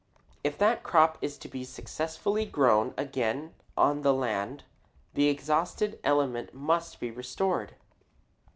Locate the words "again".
2.97-3.53